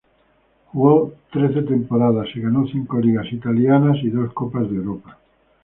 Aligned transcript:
Jugó 0.71 1.13
trece 1.31 1.61
temporadas 1.61 2.27
y 2.33 2.41
ganó 2.41 2.65
cinco 2.65 2.97
ligas 2.99 3.31
italianas 3.31 3.97
y 4.01 4.09
dos 4.09 4.33
Copas 4.33 4.67
de 4.67 4.77
Europa. 4.77 5.19